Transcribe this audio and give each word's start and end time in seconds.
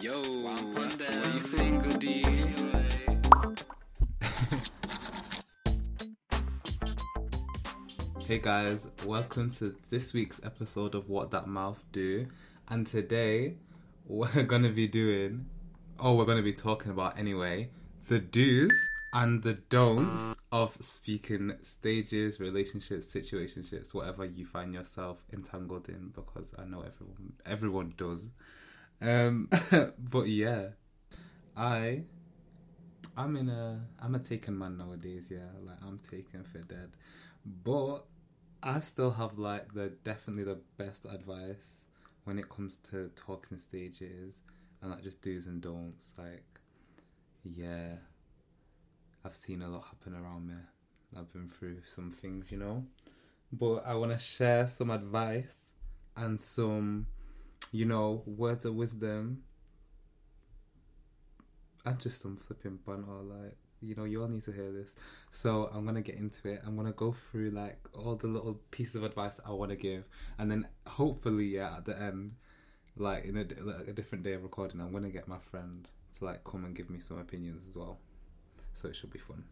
Yo, 0.00 0.22
you 0.22 1.40
saying? 1.40 1.80
Hey 8.20 8.38
guys, 8.38 8.88
welcome 9.04 9.50
to 9.56 9.76
this 9.90 10.14
week's 10.14 10.40
episode 10.42 10.94
of 10.94 11.10
What 11.10 11.30
That 11.32 11.48
Mouth 11.48 11.84
Do. 11.92 12.26
And 12.68 12.86
today 12.86 13.56
we're 14.06 14.42
gonna 14.44 14.70
be 14.70 14.88
doing, 14.88 15.44
oh, 15.98 16.14
we're 16.14 16.24
gonna 16.24 16.40
be 16.40 16.54
talking 16.54 16.92
about 16.92 17.18
anyway, 17.18 17.68
the 18.08 18.20
do's 18.20 18.72
and 19.12 19.42
the 19.42 19.54
don'ts 19.68 20.34
of 20.50 20.78
speaking 20.80 21.52
stages, 21.60 22.40
relationships, 22.40 23.12
situationships, 23.12 23.92
whatever 23.92 24.24
you 24.24 24.46
find 24.46 24.72
yourself 24.72 25.18
entangled 25.30 25.90
in. 25.90 26.10
Because 26.14 26.54
I 26.58 26.64
know 26.64 26.80
everyone, 26.80 27.34
everyone 27.44 27.92
does. 27.98 28.28
Um, 29.00 29.48
but 29.98 30.28
yeah, 30.28 30.68
I, 31.56 32.02
I'm 33.16 33.36
in 33.36 33.48
a, 33.48 33.80
I'm 34.00 34.14
a 34.14 34.18
taken 34.18 34.58
man 34.58 34.78
nowadays. 34.78 35.28
Yeah, 35.30 35.50
like 35.64 35.78
I'm 35.82 35.98
taken 35.98 36.44
for 36.44 36.58
dead. 36.58 36.90
But 37.44 38.04
I 38.62 38.80
still 38.80 39.10
have 39.12 39.38
like 39.38 39.72
the 39.72 39.88
definitely 40.04 40.44
the 40.44 40.58
best 40.76 41.06
advice 41.06 41.80
when 42.24 42.38
it 42.38 42.48
comes 42.48 42.76
to 42.90 43.10
talking 43.16 43.58
stages 43.58 44.34
and 44.82 44.90
like 44.90 45.02
just 45.02 45.22
do's 45.22 45.46
and 45.46 45.60
don'ts. 45.60 46.14
Like, 46.18 46.44
yeah, 47.44 47.94
I've 49.24 49.34
seen 49.34 49.62
a 49.62 49.68
lot 49.68 49.84
happen 49.84 50.14
around 50.14 50.46
me. 50.46 50.54
I've 51.16 51.32
been 51.32 51.48
through 51.48 51.78
some 51.86 52.10
things, 52.10 52.50
you 52.52 52.58
know. 52.58 52.84
But 53.52 53.86
I 53.86 53.94
want 53.94 54.12
to 54.12 54.18
share 54.18 54.66
some 54.66 54.90
advice 54.90 55.72
and 56.16 56.40
some, 56.40 57.06
you 57.72 57.84
know, 57.84 58.22
words 58.26 58.64
of 58.64 58.74
wisdom 58.74 59.42
and 61.84 61.98
just 61.98 62.20
some 62.20 62.36
flipping 62.36 62.78
banter. 62.86 63.22
Like, 63.22 63.56
you 63.80 63.94
know, 63.94 64.04
you 64.04 64.22
all 64.22 64.28
need 64.28 64.44
to 64.44 64.52
hear 64.52 64.72
this. 64.72 64.94
So 65.30 65.70
I'm 65.72 65.84
gonna 65.86 66.02
get 66.02 66.16
into 66.16 66.48
it. 66.48 66.60
I'm 66.66 66.76
gonna 66.76 66.92
go 66.92 67.12
through 67.12 67.50
like 67.50 67.78
all 67.94 68.16
the 68.16 68.26
little 68.26 68.60
pieces 68.70 68.96
of 68.96 69.04
advice 69.04 69.40
I 69.44 69.52
want 69.52 69.70
to 69.70 69.76
give, 69.76 70.04
and 70.38 70.50
then 70.50 70.66
hopefully, 70.86 71.46
yeah, 71.46 71.76
at 71.76 71.84
the 71.84 72.00
end, 72.00 72.32
like 72.96 73.24
in 73.24 73.36
a, 73.36 73.46
like 73.62 73.88
a 73.88 73.92
different 73.92 74.24
day 74.24 74.34
of 74.34 74.42
recording, 74.42 74.80
I'm 74.80 74.92
gonna 74.92 75.10
get 75.10 75.28
my 75.28 75.38
friend 75.38 75.88
to 76.18 76.24
like 76.24 76.44
come 76.44 76.64
and 76.64 76.74
give 76.74 76.90
me 76.90 77.00
some 77.00 77.18
opinions 77.18 77.62
as 77.68 77.76
well. 77.76 77.98
So 78.72 78.88
it 78.88 78.96
should 78.96 79.12
be 79.12 79.18
fun. 79.18 79.44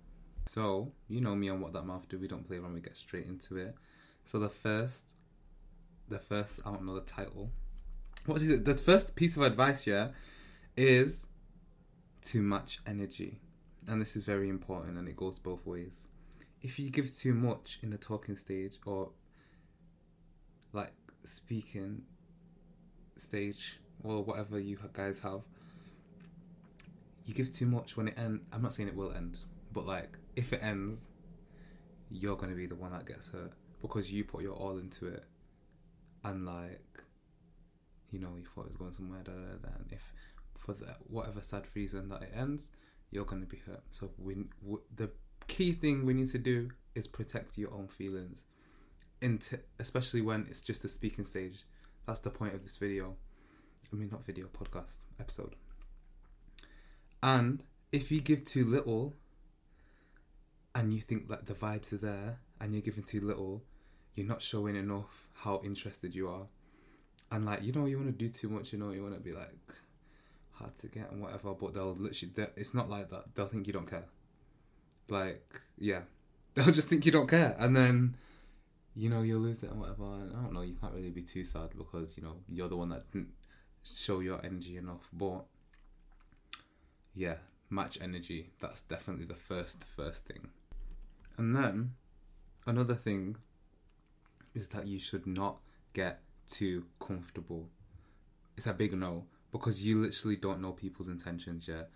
So 0.47 0.93
you 1.09 1.21
know 1.21 1.35
me 1.35 1.49
on 1.49 1.61
what 1.61 1.73
that 1.75 1.85
mouth 1.85 2.09
do. 2.09 2.19
We 2.19 2.29
don't 2.29 2.47
play 2.47 2.59
around. 2.59 2.75
We 2.75 2.81
get 2.81 2.97
straight 2.97 3.27
into 3.27 3.57
it. 3.57 3.75
So 4.25 4.39
the 4.39 4.49
first, 4.49 5.17
the 6.09 6.19
first 6.19 6.61
I 6.67 6.71
don't 6.71 6.85
know 6.85 6.95
the 6.95 7.01
title. 7.01 7.51
What 8.29 8.43
is 8.43 8.51
it? 8.51 8.67
The 8.67 8.77
first 8.77 9.17
piece 9.17 9.39
of 9.39 9.43
advice, 9.43 9.87
yeah, 9.87 10.09
is 10.77 11.25
to 12.25 12.43
match 12.43 12.79
energy 12.87 13.41
and 13.87 14.03
this 14.03 14.17
is 14.17 14.25
very 14.25 14.51
important 14.51 14.99
and 14.99 15.09
it 15.09 15.17
goes 15.17 15.39
both 15.39 15.65
ways. 15.67 16.09
If 16.61 16.79
you 16.79 16.91
give 16.91 17.11
too 17.17 17.33
much 17.33 17.79
in 17.83 17.89
the 17.89 17.97
talking 17.97 18.37
stage 18.37 18.75
or 18.85 19.09
like 20.75 20.93
speaking 21.25 22.03
stage 23.17 23.81
or 24.05 24.23
whatever 24.23 24.59
you 24.59 24.79
guys 24.93 25.19
have, 25.21 25.41
you 27.25 27.33
give 27.33 27.51
too 27.51 27.67
much 27.67 27.97
when 27.97 28.09
it 28.09 28.19
ends. 28.19 28.43
I'm 28.53 28.61
not 28.61 28.75
saying 28.75 28.91
it 28.91 28.95
will 28.95 29.13
end, 29.13 29.39
but 29.73 29.87
like 29.87 30.19
if 30.37 30.53
it 30.53 30.63
ends, 30.63 31.01
you're 32.11 32.37
gonna 32.37 32.55
be 32.55 32.67
the 32.67 32.75
one 32.75 32.93
that 32.93 33.07
gets 33.07 33.29
hurt 33.29 33.53
because 33.81 34.13
you 34.13 34.25
put 34.25 34.43
your 34.43 34.55
all 34.55 34.77
into 34.77 35.07
it, 35.07 35.25
and 36.25 36.45
like, 36.45 36.98
you 38.11 38.19
know, 38.19 38.37
you 38.37 38.45
thought 38.55 38.63
it 38.63 38.69
was 38.69 38.77
going 38.77 38.93
somewhere. 38.93 39.21
Da, 39.25 39.33
da, 39.33 39.69
da, 39.69 39.75
and 39.79 39.93
if 39.93 40.13
for 40.57 40.75
the, 40.75 40.95
whatever 41.07 41.41
sad 41.41 41.65
reason 41.75 42.09
that 42.09 42.23
it 42.23 42.33
ends, 42.35 42.71
you're 43.11 43.25
going 43.25 43.43
to 43.43 43.49
be 43.49 43.59
hurt. 43.67 43.83
So 43.91 44.11
we, 44.19 44.35
w- 44.63 44.83
the 44.95 45.11
key 45.47 45.73
thing 45.73 46.05
we 46.05 46.15
need 46.15 46.31
to 46.31 46.39
do 46.39 46.71
is 46.95 47.07
protect 47.07 47.57
your 47.57 47.73
own 47.73 47.89
feelings, 47.89 48.45
especially 49.79 50.21
when 50.21 50.47
it's 50.49 50.61
just 50.61 50.85
a 50.85 50.89
speaking 50.89 51.25
stage. 51.25 51.65
That's 52.07 52.21
the 52.21 52.31
point 52.31 52.55
of 52.55 52.63
this 52.65 52.77
video. 52.77 53.17
I 53.93 53.97
mean, 53.97 54.11
not 54.11 54.25
video, 54.27 54.47
podcast 54.47 55.05
episode. 55.19 55.55
And 57.23 57.65
if 57.93 58.11
you 58.11 58.21
give 58.21 58.45
too 58.45 58.65
little, 58.65 59.15
and 60.75 60.93
you 60.93 61.01
think 61.01 61.29
that 61.29 61.47
the 61.47 61.55
vibes 61.55 61.93
are 61.93 61.99
there, 61.99 62.41
and 62.61 62.73
you're 62.73 62.83
giving 62.83 63.05
too 63.05 63.21
little, 63.21 63.65
you're 64.15 64.27
not 64.27 64.43
showing 64.43 64.77
enough 64.77 65.29
how 65.33 65.61
interested 65.65 66.15
you 66.15 66.29
are. 66.29 66.47
And 67.31 67.45
like, 67.45 67.63
you 67.63 67.73
know, 67.73 67.87
you 67.87 67.99
want 67.99 68.09
to 68.09 68.25
do 68.25 68.29
too 68.29 68.49
much. 68.49 68.73
You 68.73 68.79
know, 68.79 68.91
you 68.91 69.03
want 69.03 69.15
to 69.15 69.21
be 69.21 69.33
like 69.33 69.51
hard 70.53 70.77
to 70.79 70.87
get 70.89 71.11
and 71.11 71.23
whatever, 71.23 71.55
but 71.55 71.75
they'll 71.75 71.95
literally, 71.95 72.33
they 72.35 72.47
it's 72.57 72.75
not 72.75 72.89
like 72.89 73.11
that. 73.11 73.35
They'll 73.35 73.47
think 73.47 73.67
you 73.67 73.73
don't 73.73 73.89
care. 73.89 74.07
Like, 75.09 75.61
yeah. 75.79 76.01
They'll 76.55 76.73
just 76.73 76.89
think 76.89 77.07
you 77.07 77.13
don't 77.13 77.29
care. 77.29 77.55
And 77.59 77.77
then, 77.77 78.17
you 78.97 79.09
know, 79.09 79.23
you'll 79.23 79.41
lose 79.41 79.63
it 79.63 79.71
and 79.71 79.81
whatever. 79.81 80.05
And 80.05 80.37
I 80.37 80.43
don't 80.43 80.55
know, 80.55 80.63
you 80.63 80.75
can't 80.75 80.93
really 80.93 81.11
be 81.11 81.23
too 81.23 81.45
sad 81.45 81.71
because, 81.77 82.17
you 82.17 82.23
know, 82.23 82.37
you're 82.49 82.69
the 82.69 82.77
one 82.77 82.89
that 82.89 83.09
didn't 83.11 83.33
show 83.85 84.21
your 84.21 84.45
energy 84.45 84.77
enough. 84.77 85.09
But, 85.13 85.45
yeah, 87.15 87.37
match 87.71 87.99
energy. 88.01 88.51
That's 88.61 88.81
definitely 88.83 89.27
the 89.27 89.35
first, 89.35 89.85
first 89.85 90.27
thing. 90.27 90.49
And 91.37 91.55
then, 91.55 91.93
another 92.67 92.95
thing 92.95 93.37
is 94.55 94.69
that 94.69 94.89
you 94.89 94.99
should 94.99 95.27
not 95.27 95.59
get 95.93 96.21
too 96.49 96.85
comfortable. 97.09 97.69
It's 98.57 98.67
a 98.67 98.73
big 98.73 98.93
no 98.93 99.25
because 99.51 99.85
you 99.85 100.03
literally 100.03 100.37
don't 100.37 100.61
know 100.61 100.73
people's 100.73 101.09
intentions 101.09 101.67
yet. 101.67 101.91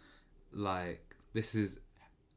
Like 0.52 1.14
this 1.32 1.54
is 1.54 1.78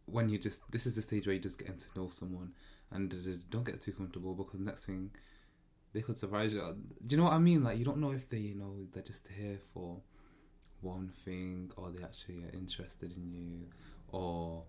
when 0.05 0.29
you 0.29 0.37
just 0.37 0.61
this 0.71 0.85
is 0.85 0.95
the 0.95 1.01
stage 1.01 1.25
where 1.25 1.33
you're 1.33 1.41
just 1.41 1.59
getting 1.59 1.77
to 1.77 1.87
know 1.95 2.09
someone, 2.09 2.51
and 2.91 3.13
don't 3.49 3.65
get 3.65 3.81
too 3.81 3.93
comfortable 3.93 4.33
because 4.33 4.59
next 4.59 4.85
thing 4.85 5.11
they 5.93 6.01
could 6.01 6.19
surprise 6.19 6.53
you. 6.53 6.61
Do 7.07 7.15
you 7.15 7.17
know 7.17 7.29
what 7.29 7.33
I 7.33 7.39
mean? 7.39 7.63
Like 7.63 7.77
you 7.79 7.85
don't 7.85 7.99
know 7.99 8.11
if 8.11 8.29
they 8.29 8.37
you 8.37 8.55
know 8.55 8.75
they're 8.93 9.03
just 9.03 9.27
here 9.27 9.57
for 9.73 10.01
one 10.81 11.11
thing 11.23 11.71
or 11.77 11.89
they 11.89 12.03
actually 12.03 12.43
are 12.43 12.53
interested 12.53 13.15
in 13.15 13.31
you 13.31 13.67
or 14.09 14.63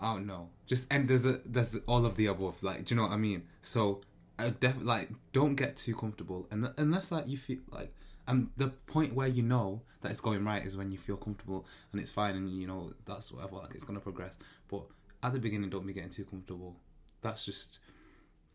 I 0.00 0.14
don't 0.14 0.26
know. 0.26 0.48
Just 0.66 0.86
and 0.90 1.08
there's 1.08 1.26
a 1.26 1.40
there's 1.44 1.76
all 1.86 2.06
of 2.06 2.16
the 2.16 2.26
above. 2.26 2.62
Like, 2.62 2.84
do 2.86 2.94
you 2.94 3.00
know 3.00 3.06
what 3.06 3.12
I 3.12 3.18
mean? 3.18 3.42
So, 3.62 4.00
I 4.40 4.50
def 4.50 4.82
like 4.82 5.10
don't 5.32 5.54
get 5.54 5.76
too 5.76 5.94
comfortable, 5.94 6.46
and 6.50 6.72
unless 6.76 7.12
like 7.12 7.28
you 7.28 7.38
feel 7.38 7.58
like, 7.70 7.92
and 8.26 8.50
the 8.56 8.68
point 8.68 9.14
where 9.14 9.28
you 9.28 9.42
know 9.42 9.82
that 10.00 10.10
it's 10.10 10.20
going 10.20 10.44
right 10.44 10.64
is 10.64 10.76
when 10.76 10.90
you 10.90 10.98
feel 10.98 11.16
comfortable 11.16 11.66
and 11.92 12.00
it's 12.00 12.12
fine, 12.12 12.36
and 12.36 12.48
you 12.50 12.66
know 12.66 12.92
that's 13.04 13.32
whatever. 13.32 13.56
Like 13.56 13.74
it's 13.74 13.84
gonna 13.84 14.00
progress. 14.00 14.38
But 14.68 14.82
at 15.22 15.32
the 15.32 15.38
beginning, 15.38 15.70
don't 15.70 15.86
be 15.86 15.92
getting 15.92 16.10
too 16.10 16.24
comfortable. 16.24 16.76
That's 17.22 17.44
just 17.44 17.78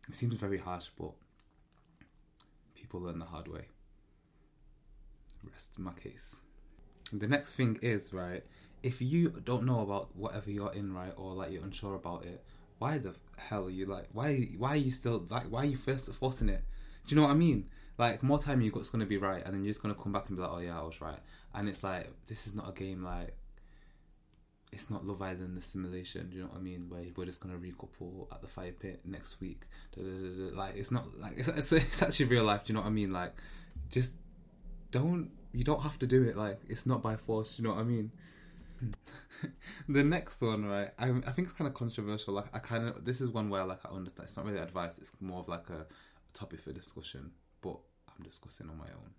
it 0.07 0.15
seems 0.15 0.33
very 0.33 0.57
harsh, 0.57 0.87
but 0.97 1.11
people 2.75 3.01
learn 3.01 3.19
the 3.19 3.25
hard 3.25 3.47
way. 3.47 3.67
Rest 5.43 5.77
my 5.79 5.93
case. 5.93 6.41
The 7.13 7.27
next 7.27 7.53
thing 7.53 7.77
is 7.81 8.11
right 8.11 8.43
if 8.85 9.01
you 9.01 9.29
don't 9.43 9.63
know 9.63 9.79
about 9.79 10.15
whatever 10.15 10.51
you're 10.51 10.71
in, 10.73 10.93
right, 10.93 11.11
or 11.17 11.33
like 11.33 11.51
you're 11.51 11.63
unsure 11.63 11.95
about 11.95 12.23
it, 12.23 12.43
why 12.77 12.97
the 12.97 13.15
hell 13.37 13.65
are 13.65 13.69
you 13.69 13.85
like? 13.85 14.07
Why 14.11 14.49
why 14.57 14.69
are 14.69 14.75
you 14.75 14.91
still 14.91 15.25
like? 15.29 15.45
Why 15.45 15.61
are 15.61 15.65
you 15.65 15.77
first 15.77 16.11
forcing 16.13 16.49
it? 16.49 16.63
Do 17.07 17.15
you 17.15 17.21
know 17.21 17.27
what 17.27 17.33
I 17.33 17.35
mean? 17.35 17.65
Like 17.97 18.23
more 18.23 18.39
time 18.39 18.61
you 18.61 18.71
got, 18.71 18.79
it's 18.81 18.89
gonna 18.89 19.05
be 19.05 19.17
right, 19.17 19.43
and 19.45 19.53
then 19.53 19.63
you're 19.63 19.71
just 19.71 19.81
gonna 19.81 19.95
come 19.95 20.11
back 20.11 20.27
and 20.27 20.37
be 20.37 20.43
like, 20.43 20.51
oh 20.51 20.59
yeah, 20.59 20.79
I 20.79 20.83
was 20.83 20.99
right. 21.01 21.19
And 21.53 21.69
it's 21.69 21.83
like 21.83 22.11
this 22.27 22.47
is 22.47 22.55
not 22.55 22.69
a 22.69 22.73
game 22.73 23.03
like. 23.03 23.35
It's 24.71 24.89
not 24.89 25.05
Love 25.05 25.21
Island, 25.21 25.55
the 25.55 25.61
simulation. 25.61 26.29
Do 26.29 26.35
you 26.35 26.43
know 26.43 26.49
what 26.49 26.57
I 26.57 26.61
mean? 26.61 26.89
Where 26.89 27.05
we're 27.15 27.25
just 27.25 27.39
gonna 27.39 27.55
recouple 27.57 28.27
at 28.33 28.41
the 28.41 28.47
fire 28.47 28.73
pit 28.73 28.99
next 29.05 29.39
week. 29.39 29.61
Da, 29.95 30.03
da, 30.03 30.09
da. 30.09 30.57
Like 30.57 30.75
it's 30.75 30.91
not 30.91 31.17
like 31.17 31.35
it's, 31.37 31.47
it's 31.47 31.71
it's 31.71 32.01
actually 32.01 32.25
real 32.25 32.43
life. 32.43 32.65
Do 32.65 32.73
you 32.73 32.75
know 32.75 32.81
what 32.81 32.89
I 32.89 32.91
mean? 32.91 33.13
Like, 33.13 33.33
just 33.89 34.15
don't 34.91 35.31
you 35.53 35.63
don't 35.63 35.81
have 35.81 35.97
to 35.99 36.07
do 36.07 36.23
it. 36.23 36.35
Like 36.35 36.59
it's 36.67 36.85
not 36.85 37.01
by 37.01 37.15
force. 37.15 37.55
Do 37.55 37.61
you 37.61 37.69
know 37.69 37.75
what 37.75 37.81
I 37.81 37.85
mean? 37.85 38.11
the 39.89 40.03
next 40.03 40.41
one, 40.41 40.65
right? 40.65 40.89
I, 40.97 41.09
I 41.09 41.31
think 41.31 41.47
it's 41.47 41.53
kind 41.53 41.67
of 41.67 41.73
controversial. 41.73 42.33
Like, 42.33 42.53
I 42.53 42.59
kind 42.59 42.87
of 42.87 43.05
this 43.05 43.21
is 43.21 43.31
one 43.31 43.49
where 43.49 43.65
like 43.65 43.79
I 43.85 43.93
understand. 43.93 44.27
It's 44.27 44.37
not 44.37 44.45
really 44.45 44.59
advice. 44.59 44.97
It's 44.97 45.11
more 45.19 45.39
of 45.39 45.47
like 45.47 45.69
a, 45.69 45.85
topic 46.33 46.59
for 46.59 46.73
discussion. 46.73 47.31
But 47.61 47.77
I'm 48.09 48.23
discussing 48.23 48.69
on 48.69 48.77
my 48.77 48.87
own. 48.87 49.13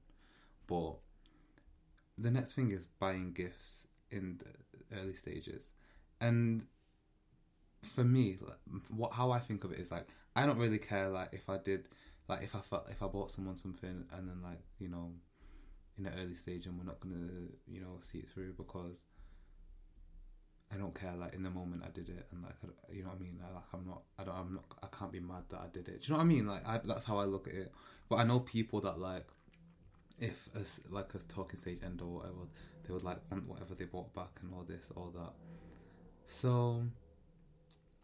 But 0.67 0.99
the 2.19 2.31
next 2.31 2.55
thing 2.55 2.71
is 2.71 2.87
buying 2.99 3.33
gifts 3.33 3.87
in 4.11 4.39
the 4.39 4.99
early 4.99 5.15
stages, 5.15 5.73
and 6.21 6.67
for 7.83 8.05
me, 8.05 8.39
like, 8.41 8.59
what 8.89 9.13
how 9.13 9.31
I 9.31 9.39
think 9.39 9.65
of 9.65 9.73
it 9.73 9.81
is 9.81 9.91
like 9.91 10.07
I 10.35 10.47
don't 10.47 10.59
really 10.59 10.79
care. 10.79 11.09
Like 11.09 11.31
if 11.33 11.49
I 11.49 11.59
did, 11.59 11.89
like 12.29 12.43
if 12.43 12.55
I 12.55 12.61
felt 12.61 12.87
if 12.91 13.03
I 13.03 13.07
bought 13.07 13.31
someone 13.31 13.57
something 13.57 14.05
and 14.13 14.29
then 14.29 14.41
like 14.43 14.61
you 14.79 14.89
know, 14.89 15.13
in 15.97 16.05
the 16.05 16.11
early 16.21 16.35
stage 16.35 16.67
and 16.67 16.79
we're 16.79 16.85
not 16.85 17.01
gonna 17.01 17.31
you 17.67 17.81
know 17.81 17.99
see 18.01 18.19
it 18.19 18.29
through 18.29 18.53
because 18.53 19.05
I 20.73 20.77
don't 20.77 20.95
care. 20.99 21.15
Like 21.17 21.35
in 21.35 21.43
the 21.43 21.51
moment, 21.51 21.83
I 21.85 21.91
did 21.91 22.09
it, 22.09 22.27
and 22.33 22.43
like 22.43 22.55
you 22.93 23.03
know 23.03 23.11
what 23.11 23.19
I 23.19 23.23
mean. 23.23 23.39
Like 23.41 23.63
I'm 23.73 23.87
not, 23.87 24.03
I 24.19 24.25
don't, 24.25 24.35
I'm 24.35 24.55
not, 24.55 24.65
I 24.83 24.97
can't 24.97 25.13
be 25.13 25.21
mad 25.21 25.45
that 25.51 25.61
I 25.61 25.67
did 25.73 25.89
it. 25.89 26.03
Do 26.03 26.07
you 26.07 26.11
know 26.11 26.19
what 26.19 26.25
I 26.25 26.27
mean? 26.27 26.47
Like 26.47 26.67
I, 26.67 26.81
that's 26.85 27.05
how 27.05 27.19
I 27.19 27.25
look 27.25 27.49
at 27.49 27.55
it. 27.55 27.73
But 28.09 28.17
I 28.17 28.25
know 28.25 28.41
people 28.41 28.81
that 28.83 28.99
like 28.99 29.27
if 30.19 30.49
a 30.55 30.95
like 30.95 31.15
a 31.15 31.19
talking 31.19 31.59
stage 31.59 31.79
end 31.85 32.01
or 32.01 32.07
whatever, 32.07 32.49
they 32.87 32.93
would 32.93 33.05
like 33.05 33.19
want 33.31 33.49
whatever 33.49 33.75
they 33.75 33.85
brought 33.85 34.15
back 34.15 34.31
and 34.43 34.53
all 34.53 34.65
this, 34.65 34.91
all 34.97 35.13
that. 35.15 35.33
So 36.27 36.83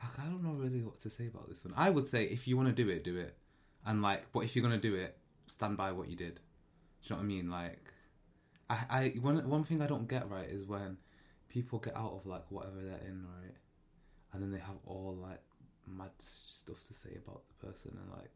I 0.00 0.24
don't 0.24 0.42
know 0.42 0.52
really 0.52 0.82
what 0.82 0.98
to 1.00 1.10
say 1.10 1.26
about 1.26 1.48
this 1.48 1.64
one. 1.64 1.74
I 1.76 1.90
would 1.90 2.06
say 2.06 2.24
if 2.24 2.46
you 2.46 2.56
want 2.56 2.68
to 2.68 2.74
do 2.74 2.88
it, 2.90 3.04
do 3.04 3.16
it, 3.16 3.36
and 3.86 4.02
like, 4.02 4.30
but 4.32 4.40
if 4.40 4.54
you're 4.54 4.62
gonna 4.62 4.78
do 4.78 4.94
it, 4.94 5.16
stand 5.46 5.76
by 5.76 5.92
what 5.92 6.08
you 6.08 6.16
did. 6.16 6.34
Do 6.34 6.40
you 7.02 7.10
know 7.10 7.16
what 7.16 7.22
I 7.22 7.26
mean? 7.26 7.50
Like, 7.50 7.92
I, 8.70 8.76
I 8.90 9.08
one 9.20 9.48
one 9.48 9.64
thing 9.64 9.82
I 9.82 9.86
don't 9.86 10.08
get 10.08 10.28
right 10.28 10.48
is 10.48 10.64
when 10.64 10.98
people 11.52 11.78
get 11.78 11.96
out 11.96 12.12
of 12.12 12.26
like 12.26 12.44
whatever 12.50 12.76
they're 12.76 13.06
in, 13.06 13.24
right, 13.24 13.54
and 14.32 14.42
then 14.42 14.50
they 14.50 14.58
have 14.58 14.76
all 14.86 15.16
like 15.20 15.40
mad 15.86 16.10
stuff 16.18 16.86
to 16.86 16.94
say 16.94 17.10
about 17.24 17.42
the 17.48 17.66
person 17.66 17.96
and 18.00 18.10
like 18.10 18.30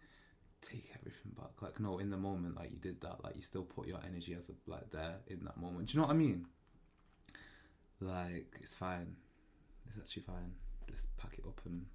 take 0.61 0.91
everything 0.99 1.33
back. 1.37 1.63
Like, 1.63 1.81
no, 1.81 1.99
in 1.99 2.11
the 2.11 2.17
moment, 2.17 2.57
like 2.57 2.71
you 2.71 2.79
did 2.79 3.01
that, 3.01 3.25
like 3.25 3.37
you 3.37 3.43
still 3.43 3.63
put 3.63 3.87
your 3.87 4.01
energy 4.07 4.35
as 4.39 4.51
a 4.51 4.71
like 4.71 4.91
there 4.91 5.17
in 5.29 5.45
that 5.45 5.57
moment. 5.57 5.89
Do 5.89 5.95
you 5.95 6.01
know 6.01 6.07
what 6.07 6.15
I 6.15 6.19
mean? 6.19 6.47
Like, 8.01 8.55
it's 8.61 8.75
fine. 8.75 9.17
It's 9.89 9.99
actually 9.99 10.25
fine. 10.25 10.53
Just 10.91 11.17
pack 11.17 11.33
it 11.39 11.45
up 11.47 11.61
and 11.65 11.87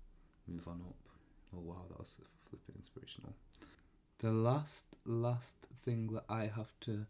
move 0.47 0.67
on 0.67 0.81
up. 0.87 0.95
Oh 1.55 1.59
wow, 1.59 1.85
that 1.89 1.99
was 1.99 2.17
flipping 2.49 2.75
inspirational. 2.75 3.33
The 4.19 4.31
last 4.31 4.85
last 5.05 5.55
thing 5.83 6.07
that 6.13 6.23
I 6.29 6.43
have 6.43 6.73
to, 6.81 7.05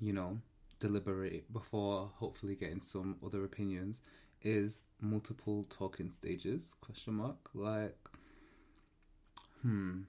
you 0.00 0.12
know, 0.12 0.38
deliberate 0.78 1.52
before 1.52 2.10
hopefully 2.16 2.54
getting 2.54 2.80
some 2.80 3.16
other 3.24 3.44
opinions 3.44 4.00
is 4.42 4.80
multiple 5.00 5.66
talking 5.68 6.10
stages 6.10 6.74
question 6.80 7.14
mark. 7.14 7.50
Like 7.54 7.96
hmm 9.62 10.02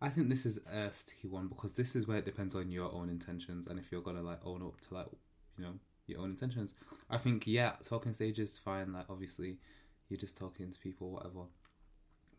i 0.00 0.08
think 0.08 0.30
this 0.30 0.46
is 0.46 0.58
a 0.72 0.90
sticky 0.90 1.28
one 1.28 1.46
because 1.46 1.76
this 1.76 1.94
is 1.94 2.06
where 2.06 2.16
it 2.18 2.24
depends 2.24 2.54
on 2.54 2.70
your 2.70 2.90
own 2.92 3.10
intentions 3.10 3.66
and 3.66 3.78
if 3.78 3.92
you're 3.92 4.00
gonna 4.00 4.22
like 4.22 4.40
own 4.44 4.62
up 4.62 4.80
to 4.80 4.94
like 4.94 5.06
you 5.58 5.64
know 5.64 5.74
your 6.06 6.20
own 6.20 6.30
intentions. 6.30 6.74
I 7.10 7.18
think 7.18 7.46
yeah 7.46 7.72
talking 7.82 8.12
stages 8.12 8.58
fine. 8.58 8.92
Like 8.92 9.06
obviously 9.08 9.58
you're 10.08 10.20
just 10.20 10.36
talking 10.36 10.70
to 10.70 10.78
people 10.78 11.10
whatever. 11.10 11.44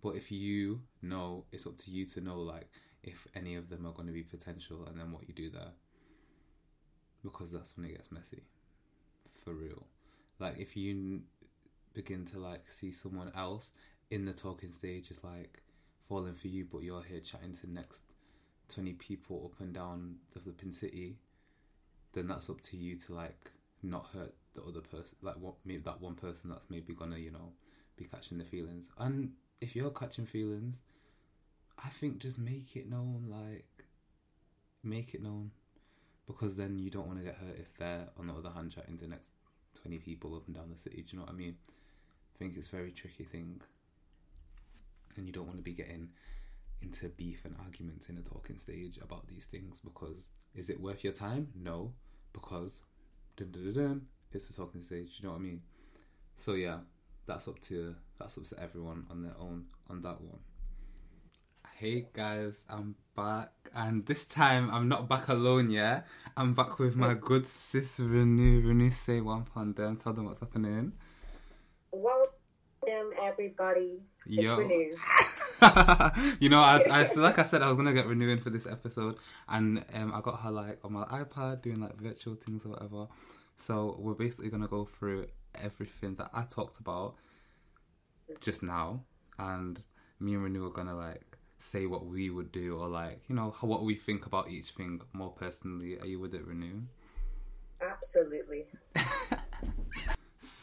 But 0.01 0.15
if 0.15 0.31
you 0.31 0.81
know 1.01 1.45
it's 1.51 1.65
up 1.65 1.77
to 1.79 1.91
you 1.91 2.05
to 2.07 2.21
know 2.21 2.39
like 2.39 2.69
if 3.03 3.27
any 3.35 3.55
of 3.55 3.69
them 3.69 3.85
are 3.85 3.93
going 3.93 4.07
to 4.07 4.13
be 4.13 4.23
potential 4.23 4.85
and 4.87 4.99
then 4.99 5.11
what 5.11 5.27
you 5.27 5.33
do 5.33 5.49
there 5.49 5.71
because 7.25 7.51
that's 7.51 7.75
when 7.75 7.87
it 7.87 7.95
gets 7.95 8.11
messy 8.11 8.43
for 9.43 9.53
real. 9.53 9.85
Like 10.39 10.57
if 10.57 10.77
you 10.77 11.21
begin 11.93 12.25
to 12.25 12.39
like 12.39 12.69
see 12.69 12.91
someone 12.91 13.31
else 13.35 13.71
in 14.11 14.25
the 14.25 14.33
talking 14.33 14.71
stage 14.71 15.11
is 15.11 15.23
like 15.23 15.61
falling 16.07 16.35
for 16.35 16.47
you 16.47 16.65
but 16.71 16.83
you're 16.83 17.01
here 17.01 17.21
chatting 17.21 17.53
to 17.53 17.61
the 17.61 17.73
next 17.73 18.01
20 18.73 18.93
people 18.93 19.49
up 19.51 19.59
and 19.59 19.73
down 19.73 20.15
the 20.33 20.39
flipping 20.39 20.71
city 20.71 21.17
then 22.13 22.27
that's 22.27 22.49
up 22.49 22.61
to 22.61 22.77
you 22.77 22.95
to 22.97 23.13
like 23.13 23.49
not 23.81 24.05
hurt 24.13 24.33
the 24.53 24.61
other 24.61 24.81
person 24.81 25.17
like 25.21 25.35
what 25.39 25.55
maybe 25.65 25.81
that 25.83 25.99
one 26.01 26.15
person 26.15 26.49
that's 26.49 26.69
maybe 26.69 26.93
gonna 26.93 27.17
you 27.17 27.31
know 27.31 27.51
be 27.97 28.03
catching 28.03 28.37
the 28.37 28.43
feelings. 28.43 28.89
And 28.97 29.31
if 29.61 29.75
you're 29.75 29.89
catching 29.89 30.25
feelings 30.25 30.81
i 31.83 31.89
think 31.89 32.19
just 32.19 32.39
make 32.39 32.75
it 32.75 32.89
known 32.89 33.25
like 33.29 33.85
make 34.83 35.13
it 35.13 35.23
known 35.23 35.51
because 36.27 36.55
then 36.55 36.79
you 36.79 36.89
don't 36.89 37.07
want 37.07 37.19
to 37.19 37.25
get 37.25 37.35
hurt 37.35 37.57
if 37.59 37.77
they're 37.77 38.07
on 38.17 38.27
the 38.27 38.33
other 38.33 38.49
hand 38.49 38.71
chatting 38.73 38.97
to 38.97 39.03
the 39.03 39.09
next 39.09 39.31
20 39.81 39.99
people 39.99 40.35
up 40.35 40.43
and 40.47 40.55
down 40.55 40.69
the 40.71 40.77
city 40.77 40.97
do 40.97 41.03
you 41.11 41.19
know 41.19 41.25
what 41.25 41.33
i 41.33 41.35
mean? 41.37 41.55
I 42.35 42.37
think 42.37 42.57
it's 42.57 42.67
a 42.67 42.71
very 42.71 42.91
tricky 42.91 43.23
thing. 43.23 43.61
And 45.15 45.25
you 45.25 45.31
don't 45.31 45.45
want 45.45 45.57
to 45.57 45.63
be 45.63 45.71
getting 45.71 46.09
into 46.81 47.07
beef 47.09 47.45
and 47.45 47.55
arguments 47.63 48.09
in 48.09 48.17
a 48.17 48.21
talking 48.21 48.57
stage 48.57 48.97
about 49.01 49.25
these 49.27 49.45
things 49.45 49.79
because 49.79 50.29
is 50.53 50.69
it 50.69 50.79
worth 50.79 51.03
your 51.03 51.13
time? 51.13 51.47
No. 51.55 51.93
Because 52.33 52.83
dun, 53.37 53.51
dun, 53.51 53.73
dun, 53.73 54.01
it's 54.33 54.49
a 54.49 54.53
talking 54.53 54.83
stage 54.83 55.17
you 55.17 55.25
know 55.25 55.31
what 55.31 55.39
i 55.39 55.43
mean? 55.43 55.61
So 56.35 56.53
yeah 56.53 56.79
that's 57.25 57.47
up 57.47 57.59
to 57.59 57.95
that's 58.19 58.37
up 58.37 58.45
to 58.45 58.59
everyone 58.61 59.05
on 59.09 59.23
their 59.23 59.35
own 59.39 59.65
on 59.89 60.01
that 60.01 60.21
one 60.21 60.39
hey 61.77 62.07
guys 62.13 62.53
i'm 62.69 62.95
back 63.17 63.51
and 63.75 64.05
this 64.05 64.25
time 64.25 64.69
i'm 64.71 64.87
not 64.87 65.09
back 65.09 65.27
alone 65.27 65.69
yeah 65.69 66.03
i'm 66.37 66.53
back 66.53 66.79
with 66.79 66.95
my 66.95 67.13
good 67.13 67.45
sis 67.45 67.99
Rinu. 67.99 68.63
Rinu, 68.63 68.93
say 68.93 69.19
one 69.19 69.43
pound 69.43 69.75
them 69.75 69.97
tell 69.97 70.13
them 70.13 70.23
what's 70.23 70.39
happening 70.39 70.93
Welcome, 71.91 73.11
everybody. 73.21 73.99
Yo. 74.25 74.57
You 76.39 76.49
know, 76.49 76.59
I, 76.59 76.81
I 76.91 77.03
so 77.03 77.21
like 77.21 77.39
I 77.39 77.43
said, 77.43 77.61
I 77.61 77.67
was 77.67 77.77
gonna 77.77 77.93
get 77.93 78.05
renewing 78.05 78.39
for 78.39 78.49
this 78.49 78.67
episode, 78.67 79.17
and 79.47 79.83
um, 79.93 80.13
I 80.13 80.19
got 80.21 80.41
her 80.41 80.51
like 80.51 80.79
on 80.83 80.93
my 80.93 81.03
iPad 81.05 81.61
doing 81.61 81.79
like 81.79 81.95
virtual 81.95 82.35
things 82.35 82.65
or 82.65 82.69
whatever. 82.69 83.07
So 83.55 83.95
we're 83.97 84.13
basically 84.13 84.49
gonna 84.49 84.67
go 84.67 84.85
through 84.85 85.27
everything 85.55 86.15
that 86.15 86.29
I 86.33 86.43
talked 86.43 86.79
about 86.79 87.15
just 88.41 88.61
now, 88.61 89.03
and 89.39 89.81
me 90.19 90.35
and 90.35 90.43
Rinu 90.45 90.67
are 90.67 90.73
gonna 90.73 90.95
like 90.95 91.34
say 91.57 91.85
what 91.85 92.05
we 92.05 92.29
would 92.29 92.51
do 92.51 92.77
or 92.77 92.87
like 92.87 93.21
you 93.27 93.35
know 93.35 93.51
how, 93.59 93.67
what 93.67 93.83
we 93.83 93.95
think 93.95 94.25
about 94.25 94.49
each 94.49 94.71
thing 94.71 95.01
more 95.13 95.31
personally. 95.31 95.97
Are 95.99 96.05
you 96.05 96.19
with 96.19 96.33
it, 96.33 96.47
Rinu? 96.47 96.83
Absolutely. 97.81 98.65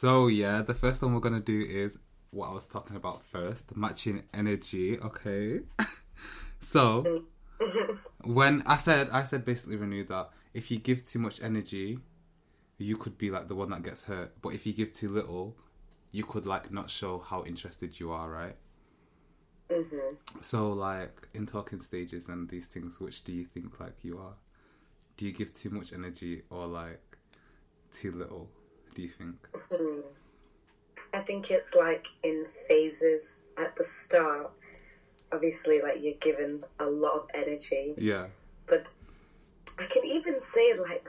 So 0.03 0.27
yeah, 0.27 0.63
the 0.63 0.75
first 0.75 1.01
one 1.01 1.15
we're 1.15 1.21
gonna 1.21 1.39
do 1.39 1.61
is 1.61 1.97
what 2.31 2.49
I 2.49 2.53
was 2.53 2.67
talking 2.67 2.97
about 2.97 3.23
first, 3.25 3.77
matching 3.77 4.25
energy. 4.35 4.99
Okay. 4.99 5.61
so 6.61 7.05
mm. 7.61 8.07
when 8.25 8.63
I 8.67 8.79
said 8.79 9.11
I 9.11 9.23
said 9.23 9.45
basically 9.45 9.77
Rinu 9.77 10.09
that 10.09 10.31
if 10.55 10.73
you 10.73 10.79
give 10.79 11.05
too 11.05 11.21
much 11.21 11.41
energy, 11.41 12.01
you 12.79 12.97
could 12.97 13.17
be 13.17 13.31
like 13.31 13.47
the 13.47 13.55
one 13.55 13.71
that 13.71 13.85
gets 13.85 14.03
hurt. 14.03 14.41
But 14.43 14.55
if 14.55 14.67
you 14.67 14.73
give 14.73 14.91
too 14.91 15.09
little, 15.09 15.57
you 16.11 16.25
could 16.25 16.47
like 16.47 16.73
not 16.73 16.91
show 16.91 17.19
how 17.19 17.45
interested 17.45 18.01
you 18.01 18.11
are, 18.11 18.29
right? 18.29 18.57
Hmm 19.73 20.15
So 20.41 20.73
like 20.73 21.29
in 21.35 21.47
talking 21.47 21.79
stages 21.79 22.29
and 22.29 22.49
these 22.49 22.67
things, 22.67 23.01
which 23.01 23.25
do 23.25 23.33
you 23.33 23.45
think 23.45 23.81
like 23.81 24.05
you 24.05 24.19
are? 24.19 24.35
Do 25.17 25.27
you 25.27 25.33
give 25.33 25.53
too 25.53 25.71
much 25.71 25.93
energy 25.93 26.43
or 26.51 26.67
like 26.67 27.01
too 27.93 28.13
little? 28.13 28.49
Do 28.95 29.03
you 29.03 29.09
think? 29.09 29.37
Hmm. 29.55 30.01
I 31.15 31.21
think 31.21 31.51
it's 31.51 31.75
like 31.75 32.07
in 32.23 32.45
phases 32.45 33.45
at 33.59 33.77
the 33.77 33.83
start. 33.85 34.51
Obviously, 35.31 35.81
like 35.81 35.97
you're 36.01 36.15
given 36.21 36.61
a 36.79 36.87
lot 36.87 37.23
of 37.23 37.31
energy, 37.35 37.95
Yeah. 37.97 38.27
but 38.67 38.85
I 39.79 39.85
can 39.85 40.03
even 40.05 40.39
say 40.39 40.75
like 40.79 41.09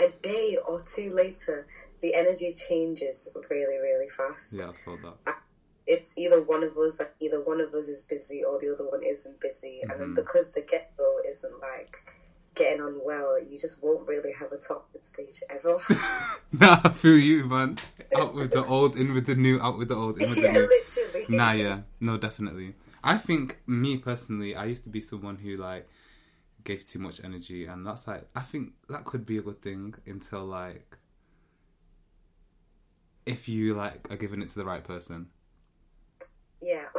a 0.00 0.10
day 0.20 0.56
or 0.68 0.78
two 0.80 1.14
later, 1.14 1.66
the 2.02 2.14
energy 2.14 2.50
changes 2.50 3.34
really, 3.50 3.78
really 3.78 4.06
fast. 4.06 4.58
Yeah, 4.58 4.70
I 4.70 4.72
felt 4.84 5.02
that. 5.24 5.41
It's 5.86 6.16
either 6.16 6.40
one 6.42 6.62
of 6.62 6.76
us, 6.76 7.00
like 7.00 7.14
either 7.20 7.40
one 7.42 7.60
of 7.60 7.74
us 7.74 7.88
is 7.88 8.04
busy 8.04 8.44
or 8.44 8.58
the 8.60 8.72
other 8.72 8.88
one 8.88 9.02
isn't 9.02 9.40
busy, 9.40 9.80
and 9.90 10.00
then 10.00 10.08
Mhm. 10.10 10.14
because 10.16 10.52
the 10.52 10.60
get 10.62 10.96
go 10.96 11.18
isn't 11.28 11.60
like 11.60 11.96
getting 12.54 12.82
on 12.82 13.00
well, 13.04 13.42
you 13.42 13.58
just 13.58 13.82
won't 13.82 14.06
really 14.06 14.32
have 14.32 14.52
a 14.52 14.58
talking 14.58 15.00
stage 15.02 15.42
ever. 15.50 15.74
Nah, 16.52 16.80
I 16.84 16.90
feel 16.90 17.16
you, 17.18 17.46
man. 17.46 17.78
Out 18.18 18.34
with 18.34 18.52
the 18.52 18.62
old, 18.66 18.94
in 18.96 19.14
with 19.14 19.24
the 19.24 19.34
new, 19.34 19.58
out 19.58 19.78
with 19.78 19.88
the 19.88 19.94
old, 19.96 20.20
in 20.22 20.28
with 20.28 20.36
the 20.38 20.46
yeah, 20.46 20.52
new. 20.52 20.60
literally. 20.60 21.22
Nah, 21.30 21.52
yeah, 21.52 21.80
no, 22.00 22.18
definitely. 22.18 22.74
I 23.02 23.16
think 23.16 23.58
me 23.66 23.96
personally, 23.96 24.54
I 24.54 24.66
used 24.66 24.84
to 24.84 24.90
be 24.90 25.00
someone 25.00 25.36
who 25.36 25.56
like 25.56 25.88
gave 26.62 26.84
too 26.86 26.98
much 26.98 27.24
energy, 27.24 27.64
and 27.66 27.86
that's 27.86 28.06
like, 28.06 28.28
I 28.36 28.42
think 28.42 28.74
that 28.90 29.04
could 29.06 29.24
be 29.24 29.38
a 29.38 29.42
good 29.42 29.62
thing 29.62 29.94
until 30.06 30.44
like, 30.44 30.98
if 33.24 33.48
you 33.48 33.74
like 33.74 34.10
are 34.12 34.16
giving 34.16 34.42
it 34.42 34.48
to 34.50 34.56
the 34.56 34.64
right 34.64 34.84
person. 34.84 35.28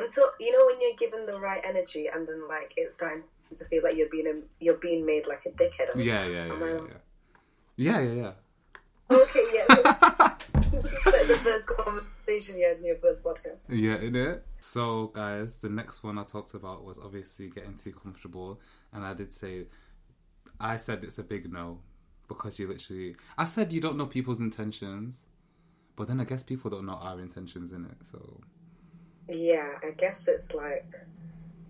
Until 0.03 0.25
you 0.39 0.51
know 0.51 0.65
when 0.65 0.81
you're 0.81 0.97
given 0.97 1.25
the 1.25 1.39
right 1.39 1.61
energy, 1.65 2.05
and 2.13 2.27
then 2.27 2.47
like 2.47 2.73
it's 2.75 2.95
starting 2.95 3.23
to 3.57 3.65
feel 3.65 3.83
like 3.83 3.95
you're 3.95 4.09
being 4.09 4.27
a, 4.27 4.63
you're 4.63 4.79
being 4.79 5.05
made 5.05 5.23
like 5.27 5.45
a 5.45 5.49
dickhead. 5.49 5.95
Yeah, 5.95 6.27
yeah, 6.27 6.45
yeah, 6.45 6.55
yeah, 6.55 6.87
yeah, 7.77 7.99
yeah, 7.99 8.01
yeah. 8.01 8.31
yeah. 9.09 9.17
Okay, 9.17 9.45
yeah. 9.55 10.29
Like 11.05 11.27
the 11.27 11.37
first 11.37 11.67
conversation 11.77 12.59
you 12.59 12.67
had 12.67 12.77
in 12.77 12.85
your 12.85 12.95
first 12.95 13.23
podcast. 13.23 13.71
Yeah, 13.75 13.97
in 13.97 14.15
it. 14.15 14.45
So, 14.59 15.07
guys, 15.07 15.57
the 15.57 15.69
next 15.69 16.03
one 16.03 16.17
I 16.17 16.23
talked 16.23 16.53
about 16.53 16.83
was 16.83 16.97
obviously 16.97 17.49
getting 17.49 17.75
too 17.75 17.91
comfortable, 17.91 18.59
and 18.91 19.05
I 19.05 19.13
did 19.13 19.31
say, 19.31 19.65
I 20.59 20.77
said 20.77 21.03
it's 21.03 21.19
a 21.19 21.23
big 21.23 21.51
no 21.51 21.79
because 22.27 22.57
you 22.57 22.67
literally, 22.67 23.15
I 23.37 23.45
said 23.45 23.73
you 23.73 23.81
don't 23.81 23.97
know 23.97 24.05
people's 24.05 24.39
intentions, 24.39 25.25
but 25.95 26.07
then 26.07 26.19
I 26.19 26.23
guess 26.23 26.41
people 26.41 26.69
don't 26.69 26.85
know 26.85 26.93
our 26.93 27.19
intentions 27.19 27.71
in 27.71 27.85
it. 27.85 27.97
So, 28.01 28.41
Yeah, 29.29 29.75
I 29.83 29.91
guess 29.97 30.27
it's 30.27 30.53
like 30.53 30.91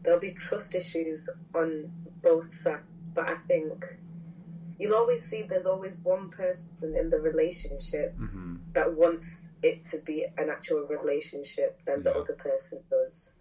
there'll 0.03 0.19
be 0.19 0.33
trust 0.33 0.75
issues 0.75 1.29
on 1.53 1.91
both 2.21 2.49
sides, 2.51 2.83
but 3.13 3.29
I 3.29 3.35
think 3.47 3.83
you'll 4.79 4.95
always 4.95 5.25
see 5.25 5.43
there's 5.49 5.65
always 5.65 6.01
one 6.03 6.29
person 6.29 6.95
in 6.95 7.09
the 7.09 7.19
relationship 7.19 8.15
hmm 8.17 8.55
that 8.73 8.95
wants 8.95 9.49
it 9.61 9.81
to 9.81 9.97
be 10.03 10.25
an 10.37 10.49
actual 10.49 10.87
relationship 10.87 11.79
than 11.85 12.01
the 12.01 12.09
other 12.09 12.33
person 12.33 12.83
does. 12.89 13.37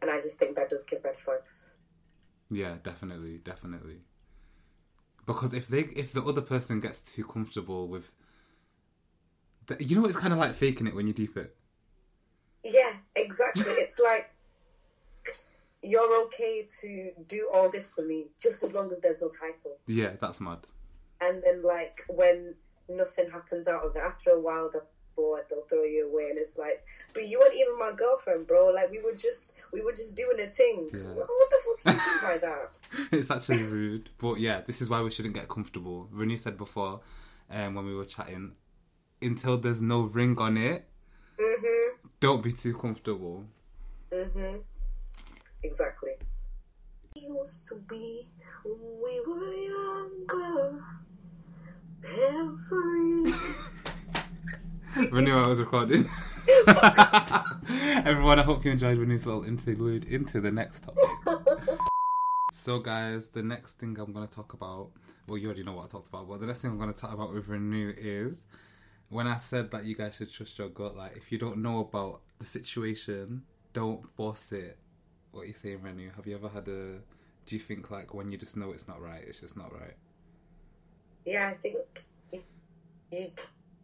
And 0.00 0.10
I 0.10 0.14
just 0.14 0.38
think 0.38 0.56
that 0.56 0.70
does 0.70 0.84
give 0.84 1.04
red 1.04 1.14
flags. 1.14 1.78
yeah, 2.50 2.76
definitely, 2.82 3.38
definitely. 3.38 3.98
because 5.26 5.54
if 5.54 5.68
they 5.68 5.80
if 5.80 6.12
the 6.12 6.22
other 6.22 6.40
person 6.40 6.80
gets 6.80 7.00
too 7.00 7.24
comfortable 7.24 7.86
with, 7.88 8.12
the, 9.66 9.82
you 9.82 9.96
know, 9.96 10.06
it's 10.06 10.16
kind 10.16 10.32
of 10.32 10.38
like 10.38 10.54
faking 10.54 10.86
it 10.86 10.94
when 10.94 11.06
you 11.06 11.12
deep 11.12 11.36
it. 11.36 11.54
Yeah, 12.64 12.92
exactly. 13.16 13.72
it's 13.78 14.00
like 14.00 14.30
you're 15.82 16.24
okay 16.26 16.62
to 16.80 17.10
do 17.26 17.50
all 17.52 17.70
this 17.70 17.94
for 17.94 18.04
me 18.04 18.26
just 18.40 18.62
as 18.62 18.74
long 18.74 18.86
as 18.86 19.00
there's 19.00 19.20
no 19.20 19.28
title. 19.28 19.78
Yeah, 19.86 20.12
that's 20.20 20.40
mad. 20.40 20.58
And 21.20 21.42
then, 21.42 21.62
like, 21.62 21.98
when 22.08 22.54
nothing 22.88 23.28
happens 23.30 23.68
out 23.68 23.82
of 23.84 23.94
it, 23.96 24.02
after 24.04 24.30
a 24.30 24.40
while, 24.40 24.70
they're 24.72 24.82
bored, 25.16 25.42
they'll 25.50 25.62
throw 25.62 25.82
you 25.84 26.08
away, 26.08 26.30
and 26.30 26.38
it's 26.38 26.58
like, 26.58 26.80
but 27.14 27.22
you 27.22 27.38
weren't 27.38 27.54
even 27.54 27.78
my 27.78 27.90
girlfriend, 27.96 28.46
bro. 28.46 28.70
Like, 28.74 28.90
we 28.90 29.00
were 29.04 29.12
just, 29.12 29.64
we 29.72 29.82
were 29.82 29.90
just 29.92 30.16
doing 30.16 30.38
a 30.40 30.48
thing. 30.48 30.88
Yeah. 30.94 31.14
What 31.14 31.28
what 31.28 31.50
the 31.50 31.56
fuck 31.64 31.94
do 31.94 32.00
you 32.00 32.12
mean 32.12 32.22
by 32.22 32.38
that? 32.38 32.78
it's 33.12 33.30
actually 33.30 33.62
rude. 33.72 34.10
But 34.18 34.40
yeah, 34.40 34.62
this 34.66 34.80
is 34.80 34.88
why 34.88 35.00
we 35.00 35.10
shouldn't 35.10 35.34
get 35.34 35.48
comfortable. 35.48 36.08
Renee 36.10 36.36
said 36.36 36.56
before, 36.56 37.00
um, 37.50 37.74
when 37.74 37.86
we 37.86 37.94
were 37.94 38.04
chatting, 38.04 38.52
until 39.20 39.58
there's 39.58 39.82
no 39.82 40.02
ring 40.02 40.38
on 40.38 40.56
it, 40.56 40.88
Mm-hmm. 41.38 41.91
Don't 42.22 42.40
be 42.40 42.52
too 42.52 42.72
comfortable. 42.72 43.44
Mm-hmm. 44.12 44.58
Exactly. 45.64 46.12
We 47.16 47.22
used 47.22 47.66
to 47.66 47.74
be 47.88 48.22
when 48.64 48.78
we 48.78 49.22
were 49.26 49.52
younger 49.74 50.84
and 52.04 52.60
free. 52.60 53.34
Renee, 55.10 55.32
I 55.32 55.48
was 55.48 55.58
recording. 55.58 56.08
Everyone, 58.06 58.38
I 58.38 58.42
hope 58.42 58.64
you 58.64 58.70
enjoyed 58.70 58.98
Renee's 58.98 59.26
little 59.26 59.42
interlude 59.42 60.04
into 60.04 60.40
the 60.40 60.52
next 60.52 60.84
topic. 60.84 61.02
So, 62.52 62.78
guys, 62.78 63.30
the 63.30 63.42
next 63.42 63.80
thing 63.80 63.98
I'm 63.98 64.12
going 64.12 64.28
to 64.28 64.32
talk 64.32 64.52
about, 64.52 64.92
well, 65.26 65.36
you 65.36 65.48
already 65.48 65.64
know 65.64 65.72
what 65.72 65.86
I 65.86 65.88
talked 65.88 66.06
about, 66.06 66.28
but 66.28 66.38
the 66.38 66.46
next 66.46 66.62
thing 66.62 66.70
I'm 66.70 66.78
going 66.78 66.94
to 66.94 67.00
talk 67.00 67.12
about 67.12 67.34
with 67.34 67.48
Rinu 67.48 67.92
is 67.98 68.46
when 69.12 69.26
I 69.26 69.36
said 69.36 69.70
that 69.72 69.84
you 69.84 69.94
guys 69.94 70.16
should 70.16 70.32
trust 70.32 70.58
your 70.58 70.70
gut, 70.70 70.96
like, 70.96 71.18
if 71.18 71.30
you 71.30 71.36
don't 71.36 71.58
know 71.58 71.80
about 71.80 72.22
the 72.38 72.46
situation, 72.46 73.42
don't 73.74 74.08
force 74.16 74.52
it. 74.52 74.78
What 75.32 75.42
are 75.42 75.46
you 75.46 75.52
saying, 75.52 75.80
Rinu? 75.80 76.16
Have 76.16 76.26
you 76.26 76.34
ever 76.34 76.48
had 76.48 76.66
a. 76.66 76.98
Do 77.44 77.56
you 77.56 77.58
think, 77.58 77.90
like, 77.90 78.14
when 78.14 78.32
you 78.32 78.38
just 78.38 78.56
know 78.56 78.70
it's 78.70 78.88
not 78.88 79.02
right, 79.02 79.22
it's 79.26 79.40
just 79.40 79.54
not 79.54 79.70
right? 79.70 79.96
Yeah, 81.26 81.52
I 81.52 81.58
think 81.58 81.76
you 83.12 83.30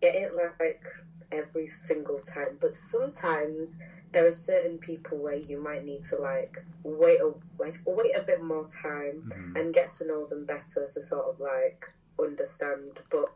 get 0.00 0.14
it 0.14 0.32
like 0.34 0.82
every 1.30 1.66
single 1.66 2.16
time, 2.16 2.56
but 2.58 2.74
sometimes 2.74 3.82
there 4.12 4.26
are 4.26 4.30
certain 4.30 4.78
people 4.78 5.18
where 5.18 5.36
you 5.36 5.62
might 5.62 5.84
need 5.84 6.00
to 6.00 6.16
like 6.16 6.56
wait 6.82 7.20
a 7.20 7.34
like 7.58 7.76
wait 7.86 8.16
a 8.16 8.22
bit 8.22 8.42
more 8.42 8.64
time 8.82 9.22
mm-hmm. 9.26 9.56
and 9.56 9.74
get 9.74 9.88
to 9.98 10.06
know 10.06 10.26
them 10.26 10.46
better 10.46 10.86
to 10.86 11.00
sort 11.00 11.26
of 11.26 11.38
like 11.38 11.84
understand. 12.18 13.00
But 13.10 13.26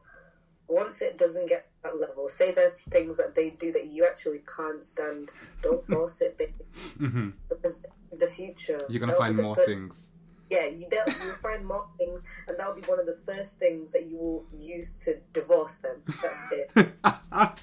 once 0.68 1.02
it 1.02 1.18
doesn't 1.18 1.48
get 1.48 1.66
level, 1.90 2.26
say 2.26 2.52
there's 2.52 2.84
things 2.84 3.16
that 3.16 3.34
they 3.34 3.50
do 3.58 3.72
that 3.72 3.88
you 3.90 4.04
actually 4.04 4.40
can't 4.56 4.82
stand, 4.82 5.30
don't 5.62 5.82
force 5.92 6.22
it, 6.22 6.38
babe. 6.38 6.50
hmm 6.98 7.30
because 7.48 7.84
the 8.12 8.26
future 8.26 8.80
You're 8.88 9.00
going 9.00 9.10
to 9.10 9.16
find 9.16 9.36
more 9.38 9.54
fir- 9.54 9.64
things. 9.64 10.10
Yeah, 10.50 10.66
you 10.66 10.86
you'll 10.90 11.34
find 11.34 11.64
more 11.66 11.88
things, 11.98 12.42
and 12.46 12.58
that'll 12.58 12.74
be 12.74 12.82
one 12.82 13.00
of 13.00 13.06
the 13.06 13.14
first 13.14 13.58
things 13.58 13.90
that 13.92 14.04
you 14.04 14.18
will 14.18 14.44
use 14.52 15.02
to 15.04 15.14
divorce 15.32 15.78
them. 15.78 16.02
That's 16.20 16.46
it. 16.52 16.92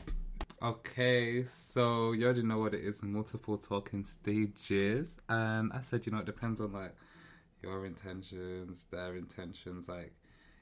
okay, 0.64 1.44
so 1.44 2.14
you 2.14 2.26
already 2.26 2.42
know 2.42 2.58
what 2.58 2.74
it 2.74 2.84
is 2.84 3.04
multiple 3.04 3.60
talking 3.60 4.04
stages. 4.04 5.20
And 5.30 5.72
I 5.72 5.82
said, 5.82 6.08
you 6.08 6.12
know, 6.12 6.18
it 6.20 6.26
depends 6.26 6.60
on 6.62 6.74
like 6.74 6.96
your 7.62 7.86
intentions, 7.86 8.86
their 8.90 9.16
intentions. 9.16 9.88
Like, 9.88 10.14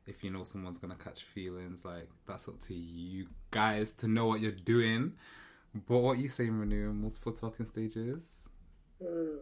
if 0.07 0.23
you 0.23 0.31
know 0.31 0.43
someone's 0.43 0.77
gonna 0.77 0.95
catch 0.95 1.23
feelings, 1.23 1.85
like, 1.85 2.07
that's 2.25 2.47
up 2.47 2.59
to 2.61 2.73
you 2.73 3.27
guys 3.51 3.93
to 3.93 4.07
know 4.07 4.25
what 4.25 4.39
you're 4.39 4.51
doing. 4.51 5.13
But 5.87 5.99
what 5.99 6.17
you 6.17 6.29
saying, 6.29 6.51
Rinu, 6.51 6.93
multiple 6.95 7.33
talking 7.33 7.65
stages? 7.65 8.47
Hmm. 9.01 9.37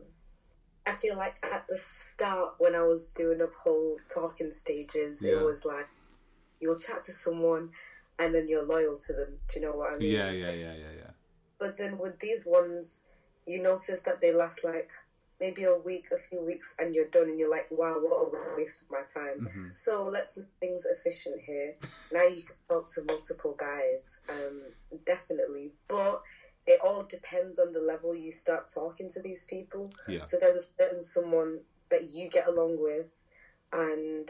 I 0.87 0.91
feel 0.91 1.17
like 1.17 1.35
at 1.51 1.65
the 1.67 1.81
start, 1.81 2.55
when 2.59 2.75
I 2.75 2.83
was 2.83 3.09
doing 3.09 3.39
the 3.39 3.51
whole 3.63 3.97
talking 4.13 4.51
stages, 4.51 5.23
Yeah. 5.23 5.33
it 5.37 5.41
was 5.43 5.65
like 5.65 5.87
you'll 6.59 6.77
chat 6.77 7.01
to 7.03 7.11
someone 7.11 7.71
and 8.19 8.33
then 8.33 8.47
you're 8.47 8.63
loyal 8.65 8.95
to 8.97 9.13
them. 9.13 9.39
Do 9.49 9.59
you 9.59 9.65
know 9.65 9.73
what 9.73 9.93
I 9.93 9.97
mean? 9.97 10.11
Yeah, 10.11 10.31
yeah, 10.31 10.51
yeah, 10.51 10.73
yeah, 10.73 10.91
yeah. 10.97 11.11
But 11.59 11.77
then 11.77 11.97
with 11.97 12.19
these 12.19 12.45
ones, 12.45 13.09
you 13.47 13.61
notice 13.61 14.01
that 14.01 14.21
they 14.21 14.33
last 14.33 14.63
like 14.63 14.89
maybe 15.39 15.63
a 15.63 15.75
week, 15.75 16.07
a 16.11 16.17
few 16.17 16.41
weeks, 16.41 16.75
and 16.79 16.93
you're 16.95 17.07
done, 17.09 17.29
and 17.29 17.39
you're 17.39 17.49
like, 17.51 17.67
wow, 17.71 17.95
what 17.99 18.33
a 18.33 18.55
waste 18.57 18.71
time. 19.15 19.39
Mhm. 19.45 19.71
So 19.71 20.03
let's 20.03 20.37
make 20.37 20.47
things 20.59 20.85
efficient 20.85 21.41
here. 21.41 21.75
Now 22.11 22.23
you 22.23 22.41
can 22.43 22.55
talk 22.69 22.87
to 22.93 23.03
multiple 23.03 23.55
guys, 23.57 24.21
um, 24.29 24.69
definitely. 25.05 25.73
But 25.87 26.21
it 26.67 26.79
all 26.83 27.03
depends 27.03 27.59
on 27.59 27.71
the 27.71 27.79
level 27.79 28.15
you 28.15 28.31
start 28.31 28.67
talking 28.73 29.09
to 29.09 29.21
these 29.21 29.45
people. 29.45 29.91
Yeah. 30.07 30.23
So 30.23 30.37
there's 30.39 30.57
a 30.57 30.81
certain 30.81 31.01
someone 31.01 31.61
that 31.89 32.09
you 32.11 32.29
get 32.29 32.47
along 32.47 32.81
with, 32.81 33.21
and 33.71 34.27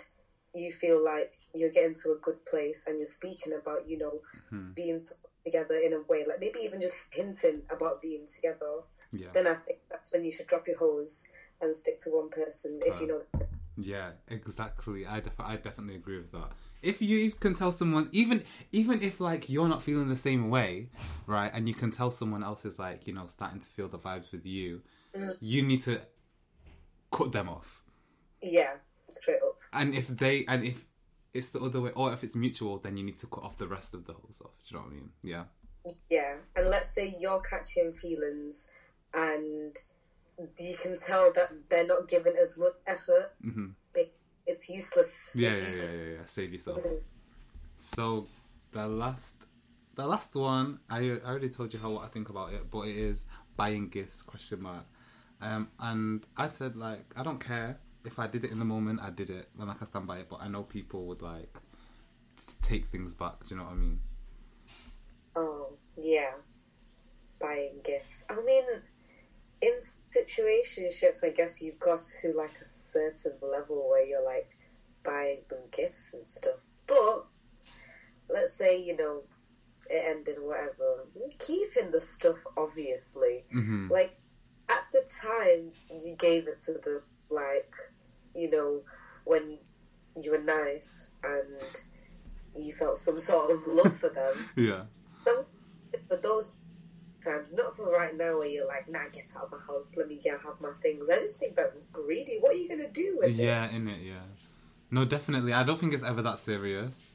you 0.54 0.72
feel 0.72 1.04
like 1.04 1.34
you're 1.54 1.70
getting 1.70 1.94
to 2.04 2.12
a 2.12 2.16
good 2.22 2.44
place, 2.46 2.88
and 2.88 2.98
you're 3.00 3.06
speaking 3.06 3.54
about, 3.54 3.88
you 3.88 3.98
know, 3.98 4.22
Mhm. 4.52 4.76
being 4.76 5.00
together 5.46 5.76
in 5.78 5.94
a 5.94 6.02
way, 6.02 6.26
like 6.26 6.40
maybe 6.40 6.60
even 6.60 6.80
just 6.82 6.98
hinting 7.12 7.66
about 7.70 8.02
being 8.02 8.26
together. 8.26 8.84
Yeah. 9.12 9.32
Then 9.32 9.48
I 9.48 9.56
think 9.56 9.80
that's 9.90 10.12
when 10.12 10.24
you 10.26 10.32
should 10.32 10.48
drop 10.48 10.68
your 10.68 10.78
hose 10.78 11.28
and 11.62 11.76
stick 11.76 11.98
to 12.00 12.10
one 12.12 12.30
person 12.30 12.82
if 12.84 13.00
you 13.00 13.08
know. 13.08 13.24
Yeah, 13.78 14.12
exactly. 14.28 15.06
I 15.06 15.20
def- 15.20 15.40
I 15.40 15.58
definitely 15.58 15.96
agree 15.96 16.18
with 16.18 16.32
that. 16.32 16.52
If 16.82 17.02
you 17.02 17.32
can 17.32 17.56
tell 17.56 17.72
someone, 17.72 18.10
even 18.12 18.44
even 18.72 19.02
if 19.02 19.20
like 19.20 19.50
you're 19.50 19.68
not 19.68 19.84
feeling 19.84 20.08
the 20.08 20.16
same 20.16 20.50
way, 20.50 20.90
right, 21.26 21.52
and 21.54 21.68
you 21.68 21.74
can 21.74 21.92
tell 21.92 22.12
someone 22.12 22.44
else 22.44 22.64
is 22.66 22.80
like 22.80 23.08
you 23.08 23.14
know 23.14 23.26
starting 23.28 23.60
to 23.60 23.66
feel 23.66 23.88
the 23.88 23.98
vibes 23.98 24.32
with 24.32 24.46
you, 24.46 24.82
mm. 25.14 25.34
you 25.42 25.62
need 25.62 25.82
to 25.84 26.00
cut 27.12 27.32
them 27.32 27.50
off. 27.50 27.84
Yeah, 28.42 28.76
straight 29.10 29.40
up. 29.46 29.56
And 29.74 29.94
if 29.94 30.08
they 30.08 30.46
and 30.48 30.64
if 30.64 30.86
it's 31.34 31.50
the 31.50 31.60
other 31.60 31.82
way, 31.82 31.92
or 31.96 32.14
if 32.14 32.24
it's 32.24 32.36
mutual, 32.36 32.78
then 32.78 32.96
you 32.96 33.04
need 33.04 33.20
to 33.20 33.28
cut 33.28 33.44
off 33.44 33.58
the 33.58 33.68
rest 33.68 33.94
of 33.94 34.06
the 34.06 34.14
whole 34.14 34.32
stuff. 34.32 34.52
Do 34.68 34.76
you 34.76 34.78
know 34.78 34.86
what 34.86 34.92
I 34.92 34.96
mean? 34.96 35.10
Yeah. 35.22 35.44
Yeah, 36.10 36.38
and 36.56 36.70
let's 36.70 36.90
say 36.90 37.14
you're 37.20 37.42
catching 37.42 37.92
feelings, 37.92 38.72
and 39.14 39.76
you 40.38 40.76
can 40.82 40.96
tell 40.98 41.32
that 41.34 41.52
they're 41.70 41.88
not 41.88 42.08
giving 42.08 42.34
as 42.40 42.58
much 42.60 42.74
effort. 42.88 43.34
hmm 43.42 43.70
It, 43.94 44.14
it's 44.46 44.70
useless. 44.70 45.36
Yeah, 45.40 45.50
it's 45.50 45.60
yeah, 45.60 45.66
useless. 45.66 45.94
yeah, 45.94 46.04
yeah, 46.04 46.12
yeah. 46.20 46.26
Save 46.26 46.52
yourself. 46.54 46.80
So 47.78 48.28
the 48.72 48.88
last, 48.88 49.36
the 49.96 50.08
last 50.08 50.36
one, 50.36 50.80
I 50.90 51.00
I 51.00 51.30
already 51.30 51.50
told 51.50 51.74
you 51.74 51.80
how 51.80 51.92
what 51.92 52.04
I 52.06 52.08
think 52.08 52.30
about 52.30 52.54
it, 52.54 52.70
but 52.70 52.88
it 52.88 52.96
is 52.96 53.26
buying 53.56 53.90
gifts 53.90 54.22
question 54.22 54.62
mark. 54.62 54.86
Um, 55.42 55.70
and 55.80 56.26
I 56.38 56.48
said 56.48 56.76
like 56.76 57.06
I 57.16 57.24
don't 57.24 57.40
care 57.40 57.80
if 58.06 58.20
I 58.20 58.28
did 58.28 58.44
it 58.46 58.52
in 58.52 58.60
the 58.60 58.66
moment, 58.66 59.02
I 59.02 59.10
did 59.10 59.30
it, 59.30 59.50
and 59.58 59.68
like 59.68 59.78
I 59.78 59.80
can 59.80 59.88
stand 59.88 60.08
by 60.08 60.18
it. 60.20 60.30
But 60.30 60.42
I 60.42 60.48
know 60.48 60.64
people 60.64 61.06
would 61.08 61.22
like 61.22 61.58
take 62.62 62.86
things 62.86 63.14
back. 63.14 63.40
Do 63.48 63.56
you 63.56 63.58
know 63.58 63.64
what 63.66 63.74
I 63.74 63.76
mean? 63.76 64.00
Oh, 65.36 65.74
yeah. 65.98 66.32
Buying 67.40 67.80
gifts. 67.84 68.26
I 68.30 68.36
mean, 68.46 68.64
in 69.66 69.74
situationships, 69.74 71.26
I 71.26 71.32
guess 71.32 71.62
you've 71.62 71.80
got 71.80 72.00
to 72.22 72.34
like 72.34 72.56
a 72.60 72.64
certain 72.64 73.34
level 73.42 73.90
where 73.90 74.06
you're 74.06 74.24
like 74.24 74.56
buying 75.04 75.42
them 75.50 75.60
gifts 75.76 76.14
and 76.14 76.26
stuff. 76.26 76.68
But 76.88 77.26
let's 78.30 78.54
say, 78.54 78.82
you 78.82 78.96
know, 78.98 79.24
it 79.90 80.04
ended, 80.08 80.38
whatever. 80.42 81.06
Keeping 81.40 81.92
the 81.92 82.00
stuff, 82.00 82.44
obviously. 82.58 83.46
hmm 83.52 83.88
Like, 83.90 84.14
at 84.70 84.84
the 84.92 85.02
time, 85.24 85.72
you 86.04 86.16
gave 86.16 86.48
it 86.48 86.60
to 86.66 86.74
them, 86.74 87.02
like, 87.30 87.70
you 88.34 88.50
know, 88.50 88.82
when 89.26 89.60
you 90.16 90.32
were 90.32 90.42
nice 90.42 91.14
and 91.24 91.82
you 92.56 92.72
felt 92.72 92.98
some 92.98 93.18
sort 93.18 93.52
of 93.52 93.62
love 93.68 93.98
for 94.00 94.10
them 94.10 94.50
Yeah. 94.56 94.84
for 96.08 96.18
those 96.22 96.58
times, 97.26 97.48
not 97.54 97.76
for 97.76 97.92
right 97.92 98.16
now 98.16 98.38
where 98.38 98.48
you're 98.48 98.68
like, 98.68 98.88
nah, 98.90 99.00
get 99.12 99.34
out 99.38 99.46
of 99.46 99.52
my 99.52 99.58
house, 99.58 99.92
let 99.98 100.08
me 100.08 100.18
get 100.24 100.40
have 100.42 100.62
my 100.62 100.72
things. 100.82 101.10
I 101.10 101.16
just 101.16 101.40
think 101.40 101.56
that's 101.56 101.80
greedy. 101.92 102.38
What 102.40 102.54
are 102.54 102.58
you 102.58 102.70
gonna 102.70 102.92
do 102.94 103.18
with 103.20 103.30
it? 103.30 103.44
Yeah, 103.44 103.70
in 103.70 103.88
it, 103.88 104.02
yeah. 104.02 104.24
No, 104.92 105.04
definitely. 105.04 105.52
I 105.52 105.64
don't 105.64 105.80
think 105.80 105.94
it's 105.94 106.04
ever 106.04 106.22
that 106.22 106.40
serious. 106.40 107.12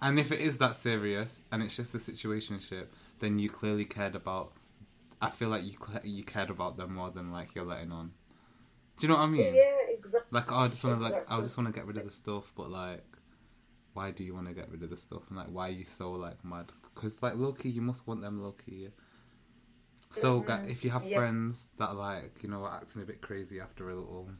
And 0.00 0.18
if 0.18 0.30
it 0.30 0.40
is 0.40 0.58
that 0.58 0.76
serious 0.76 1.42
and 1.50 1.62
it's 1.62 1.76
just 1.76 1.94
a 1.94 1.98
situationship, 1.98 2.86
then 3.18 3.38
you 3.38 3.50
clearly 3.50 3.84
cared 3.84 4.14
about. 4.14 4.52
I 5.20 5.30
feel 5.30 5.48
like 5.48 5.64
you 5.64 5.76
you 6.04 6.22
cared 6.22 6.50
about 6.50 6.76
them 6.76 6.94
more 6.94 7.10
than 7.10 7.32
like 7.32 7.54
you're 7.54 7.64
letting 7.64 7.90
on. 7.90 8.12
Do 8.98 9.06
you 9.06 9.12
know 9.12 9.18
what 9.18 9.24
I 9.24 9.26
mean? 9.26 9.54
Yeah, 9.54 9.94
exactly. 9.94 10.28
Like, 10.30 10.52
oh, 10.52 10.56
I 10.56 10.68
just 10.68 10.84
want 10.84 11.00
to 11.00 11.04
like, 11.06 11.24
I 11.28 11.40
just 11.40 11.56
want 11.56 11.66
to 11.68 11.72
get 11.72 11.86
rid 11.86 11.96
of 11.98 12.04
the 12.04 12.10
stuff, 12.10 12.52
but 12.56 12.70
like, 12.70 13.04
why 13.94 14.12
do 14.12 14.22
you 14.22 14.34
want 14.34 14.46
to 14.46 14.54
get 14.54 14.70
rid 14.70 14.82
of 14.82 14.90
the 14.90 14.96
stuff? 14.96 15.22
And 15.28 15.38
like, 15.38 15.48
why 15.48 15.68
are 15.68 15.72
you 15.72 15.84
so 15.84 16.12
like 16.12 16.44
mad? 16.44 16.72
Because 16.94 17.22
like, 17.22 17.34
low 17.34 17.52
key, 17.52 17.68
you 17.68 17.82
must 17.82 18.06
want 18.06 18.22
them 18.22 18.40
low 18.40 18.52
key. 18.52 18.88
So, 20.12 20.40
gu- 20.40 20.66
if 20.68 20.84
you 20.84 20.90
have 20.90 21.04
Yeah. 21.04 21.18
friends 21.18 21.68
that 21.78 21.90
are 21.90 21.94
like, 21.94 22.42
you 22.42 22.48
know, 22.48 22.66
acting 22.66 23.02
a 23.02 23.04
bit 23.06 23.20
crazy 23.22 23.60
after 23.60 23.90
a 23.90 23.94
little 23.94 24.30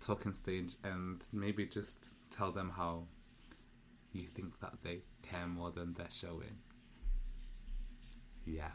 talking 0.00 0.32
stage, 0.32 0.76
and 0.84 1.24
maybe 1.32 1.66
just 1.66 2.12
tell 2.30 2.52
them 2.52 2.70
how 2.70 3.06
you 4.12 4.26
think 4.28 4.58
that 4.60 4.82
they 4.82 5.02
care 5.22 5.46
more 5.46 5.70
than 5.70 5.94
they're 5.94 6.10
showing. 6.10 6.58
Yeah. 8.44 8.70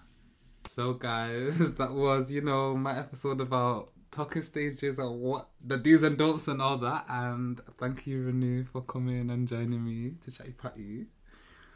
So, 0.68 0.94
guys, 0.94 1.74
that 1.76 1.92
was, 1.94 2.32
you 2.32 2.42
know, 2.42 2.76
my 2.76 2.98
episode 2.98 3.42
about 3.42 3.92
talking 4.12 4.44
stages 4.44 5.00
and 5.00 5.22
what 5.22 5.50
the 5.66 5.78
do's 5.78 6.04
and 6.04 6.18
don'ts 6.18 6.48
and 6.48 6.62
all 6.62 6.78
that. 6.80 7.06
And 7.10 7.60
thank 7.80 8.08
you, 8.08 8.26
Rinu, 8.32 8.68
for 8.68 8.82
coming 8.82 9.30
and 9.30 9.48
joining 9.48 9.84
me 9.84 10.14
to 10.22 10.32
chatty 10.32 10.54
patty. 10.54 11.08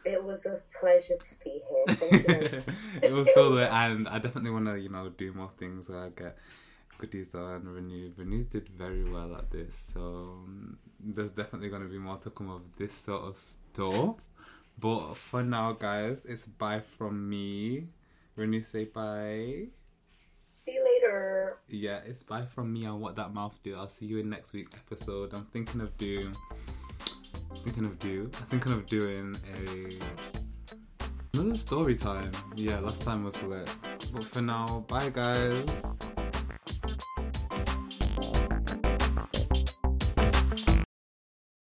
It 0.05 0.23
was 0.23 0.45
a 0.45 0.61
pleasure 0.79 1.17
to 1.17 1.35
be 1.43 1.59
here. 1.69 2.63
It 3.03 3.11
was 3.11 3.33
so 3.33 3.47
lit, 3.57 3.71
and 3.71 4.07
I 4.07 4.19
definitely 4.19 4.51
want 4.51 4.67
to, 4.67 4.79
you 4.79 4.89
know, 4.89 5.09
do 5.09 5.33
more 5.33 5.51
things 5.57 5.89
where 5.89 6.05
I 6.05 6.09
get 6.09 6.37
goodies 6.97 7.33
on 7.35 7.63
Rinu. 7.63 8.13
Rinu 8.13 8.49
did 8.49 8.69
very 8.69 9.03
well 9.03 9.35
at 9.35 9.51
this, 9.51 9.75
so 9.93 9.99
um, 9.99 10.77
there's 10.99 11.31
definitely 11.31 11.69
going 11.69 11.81
to 11.81 11.89
be 11.89 11.97
more 11.97 12.17
to 12.17 12.29
come 12.29 12.49
of 12.49 12.61
this 12.77 12.93
sort 12.93 13.23
of 13.23 13.37
store. 13.37 14.15
But 14.77 15.15
for 15.15 15.41
now, 15.43 15.73
guys, 15.73 16.25
it's 16.25 16.45
bye 16.45 16.81
from 16.81 17.29
me. 17.29 17.87
Rinu, 18.37 18.63
say 18.63 18.85
bye. 18.85 19.67
See 20.65 20.73
you 20.73 20.99
later. 21.03 21.57
Yeah, 21.69 21.99
it's 22.05 22.27
bye 22.27 22.45
from 22.45 22.73
me 22.73 22.85
on 22.85 22.99
what 22.99 23.15
that 23.17 23.33
mouth 23.33 23.57
do. 23.63 23.75
I'll 23.75 23.87
see 23.89 24.05
you 24.05 24.17
in 24.17 24.29
next 24.29 24.51
week's 24.53 24.75
episode. 24.75 25.33
I'm 25.33 25.45
thinking 25.45 25.79
of 25.81 25.95
doing, 25.97 26.35
thinking 27.65 27.85
of 27.85 27.97
do, 27.97 28.29
I'm 28.39 28.45
thinking 28.45 28.73
of 28.73 28.85
doing 28.85 29.35
a 29.57 29.97
another 31.33 31.57
story 31.57 31.95
time. 31.95 32.29
Yeah, 32.55 32.79
last 32.79 33.01
time 33.01 33.23
was 33.23 33.41
lit. 33.41 33.67
But 34.13 34.23
for 34.23 34.41
now, 34.41 34.85
bye 34.87 35.09
guys. 35.09 36.04